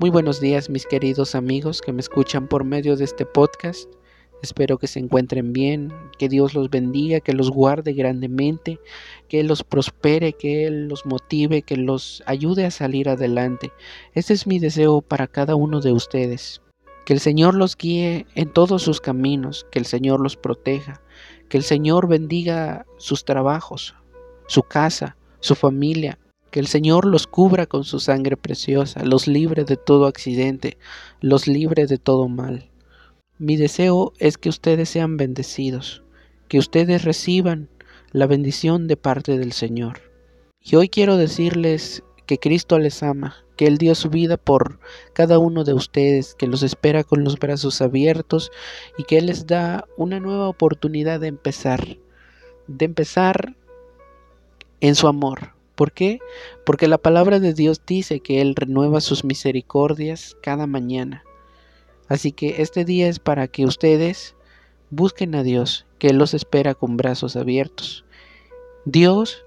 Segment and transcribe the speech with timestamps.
[0.00, 3.92] Muy buenos días mis queridos amigos que me escuchan por medio de este podcast.
[4.42, 8.78] Espero que se encuentren bien, que Dios los bendiga, que los guarde grandemente,
[9.28, 13.72] que los prospere, que Él los motive, que los ayude a salir adelante.
[14.14, 16.62] Este es mi deseo para cada uno de ustedes.
[17.04, 21.02] Que el Señor los guíe en todos sus caminos, que el Señor los proteja,
[21.48, 23.96] que el Señor bendiga sus trabajos,
[24.46, 26.20] su casa, su familia,
[26.50, 30.78] que el Señor los cubra con su sangre preciosa, los libre de todo accidente,
[31.20, 32.70] los libre de todo mal.
[33.38, 36.02] Mi deseo es que ustedes sean bendecidos,
[36.48, 37.68] que ustedes reciban
[38.12, 40.00] la bendición de parte del Señor.
[40.62, 44.80] Y hoy quiero decirles que Cristo les ama, que Él dio su vida por
[45.12, 48.50] cada uno de ustedes, que los espera con los brazos abiertos
[48.96, 51.98] y que Él les da una nueva oportunidad de empezar,
[52.66, 53.56] de empezar
[54.80, 56.18] en su amor, ¿Por qué?
[56.66, 61.22] Porque la palabra de Dios dice que Él renueva sus misericordias cada mañana.
[62.08, 64.34] Así que este día es para que ustedes
[64.90, 68.04] busquen a Dios, que Él los espera con brazos abiertos.
[68.86, 69.44] Dios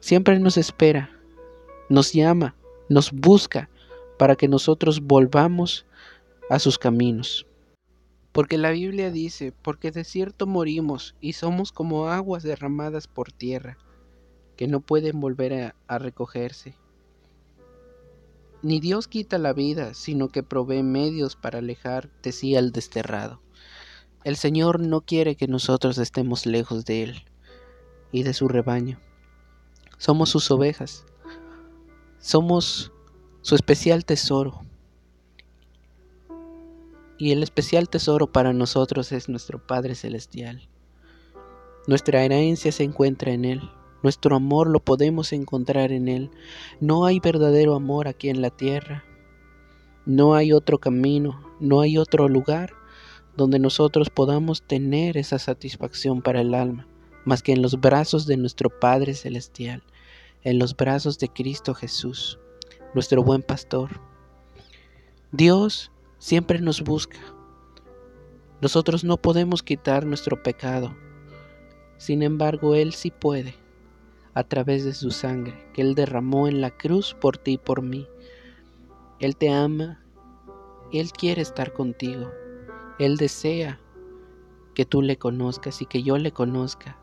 [0.00, 1.18] siempre nos espera,
[1.88, 2.56] nos llama,
[2.90, 3.70] nos busca
[4.18, 5.86] para que nosotros volvamos
[6.50, 7.46] a sus caminos.
[8.32, 13.78] Porque la Biblia dice, porque de cierto morimos y somos como aguas derramadas por tierra
[14.60, 16.74] que no pueden volver a, recogerse.
[18.60, 23.40] Ni Dios quita la vida, sino que provee medios para alejar de sí al desterrado.
[24.22, 27.22] El Señor no quiere que nosotros estemos lejos de Él
[28.12, 29.00] y de su rebaño.
[29.96, 31.06] Somos sus ovejas,
[32.18, 32.92] somos
[33.40, 34.60] su especial tesoro.
[37.16, 40.68] Y el especial tesoro para nosotros es nuestro Padre Celestial.
[41.86, 43.70] Nuestra herencia se encuentra en Él.
[44.02, 46.30] Nuestro amor lo podemos encontrar en Él.
[46.80, 49.04] No hay verdadero amor aquí en la tierra.
[50.06, 52.72] No hay otro camino, no hay otro lugar
[53.36, 56.86] donde nosotros podamos tener esa satisfacción para el alma,
[57.24, 59.82] más que en los brazos de nuestro Padre Celestial,
[60.42, 62.38] en los brazos de Cristo Jesús,
[62.94, 64.00] nuestro buen pastor.
[65.30, 67.18] Dios siempre nos busca.
[68.60, 70.94] Nosotros no podemos quitar nuestro pecado,
[71.98, 73.54] sin embargo Él sí puede
[74.34, 77.82] a través de su sangre que Él derramó en la cruz por ti y por
[77.82, 78.06] mí.
[79.18, 80.02] Él te ama,
[80.92, 82.30] Él quiere estar contigo,
[82.98, 83.80] Él desea
[84.74, 86.98] que tú le conozcas y que yo le conozca.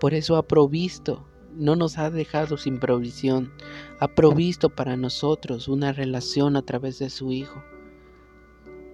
[0.00, 3.52] Por eso ha provisto, no nos ha dejado sin provisión,
[4.00, 7.62] ha provisto para nosotros una relación a través de su Hijo.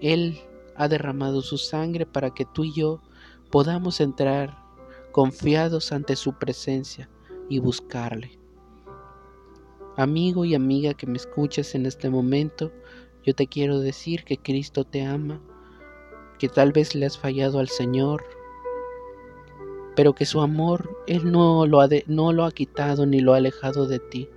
[0.01, 0.41] Él
[0.75, 3.01] ha derramado su sangre para que tú y yo
[3.51, 4.59] podamos entrar
[5.13, 7.09] confiados ante su presencia
[7.49, 8.39] y buscarle.
[9.97, 12.73] Amigo y amiga que me escuchas en este momento,
[13.25, 15.41] yo te quiero decir que Cristo te ama,
[16.39, 18.25] que tal vez le has fallado al Señor,
[19.95, 23.39] pero que su amor Él no lo ha, no lo ha quitado ni lo ha
[23.39, 24.29] alejado de ti,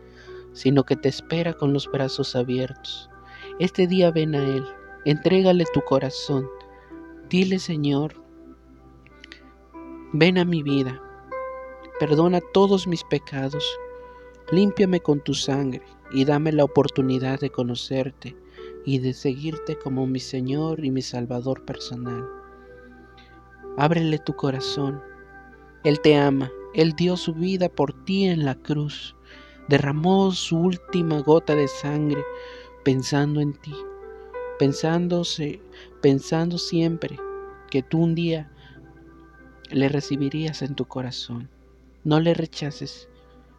[0.54, 3.10] sino que te espera con los brazos abiertos.
[3.60, 4.66] Este día ven a Él,
[5.04, 6.50] entrégale tu corazón,
[7.30, 8.16] dile Señor,
[10.14, 11.02] ven a mi vida,
[12.00, 13.66] Perdona todos mis pecados,
[14.52, 18.38] límpiame con tu sangre y dame la oportunidad de conocerte
[18.86, 22.26] y de seguirte como mi Señor y mi Salvador personal.
[23.78, 25.02] Ábrele tu corazón.
[25.84, 26.52] Él te ama.
[26.74, 29.16] Él dio su vida por ti en la cruz.
[29.68, 32.24] Derramó su última gota de sangre
[32.84, 33.76] pensando en ti,
[34.58, 35.62] pensándose,
[36.02, 37.20] pensando siempre
[37.70, 38.50] que tú un día
[39.70, 41.50] le recibirías en tu corazón.
[42.04, 43.10] No le rechaces.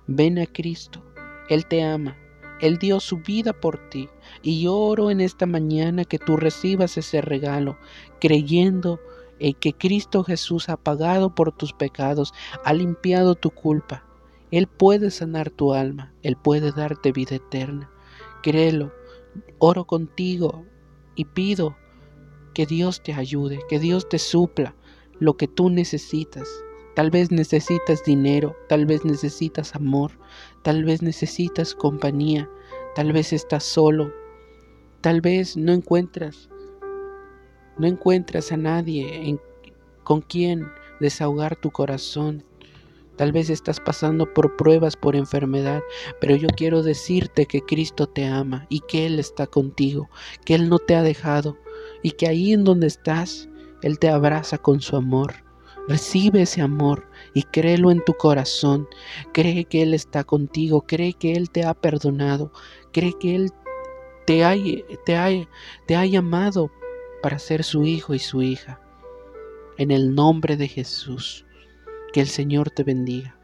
[0.07, 1.05] Ven a Cristo.
[1.49, 2.17] Él te ama.
[2.61, 4.09] Él dio su vida por ti.
[4.43, 7.79] Y oro en esta mañana que tú recibas ese regalo,
[8.21, 9.01] creyendo
[9.39, 12.33] en que Cristo Jesús ha pagado por tus pecados,
[12.65, 14.05] ha limpiado tu culpa.
[14.51, 16.13] Él puede sanar tu alma.
[16.23, 17.91] Él puede darte vida eterna.
[18.43, 18.93] Créelo.
[19.59, 20.65] Oro contigo
[21.15, 21.77] y pido
[22.55, 24.75] que Dios te ayude, que Dios te supla
[25.19, 26.49] lo que tú necesitas.
[26.95, 30.13] Tal vez necesitas dinero, tal vez necesitas amor,
[30.63, 32.49] tal vez necesitas compañía,
[32.95, 34.13] tal vez estás solo,
[35.01, 36.51] tal vez no encuentras
[37.81, 39.39] no encuentras a nadie
[40.05, 40.67] con quien
[41.01, 42.45] desahogar tu corazón.
[43.17, 45.81] Tal vez estás pasando por pruebas, por enfermedad,
[46.21, 50.11] pero yo quiero decirte que Cristo te ama y que Él está contigo,
[50.45, 51.57] que Él no te ha dejado
[52.03, 53.49] y que ahí en donde estás,
[53.83, 55.50] Él te abraza con su amor.
[55.89, 58.89] Recibe ese amor y créelo en tu corazón.
[59.33, 62.53] Cree que Él está contigo, cree que Él te ha perdonado,
[62.93, 63.51] cree que Él
[64.27, 64.55] te ha,
[65.05, 65.29] te ha,
[65.87, 66.71] te ha llamado
[67.23, 68.81] para ser su hijo y su hija.
[69.79, 71.47] En el nombre de Jesús,
[72.13, 73.40] que el Señor te bendiga.